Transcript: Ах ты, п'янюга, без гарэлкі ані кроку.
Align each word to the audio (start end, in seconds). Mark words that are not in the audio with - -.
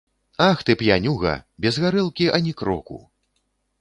Ах 0.45 0.61
ты, 0.69 0.75
п'янюга, 0.79 1.33
без 1.65 1.79
гарэлкі 1.83 2.31
ані 2.39 2.55
кроку. 2.63 2.99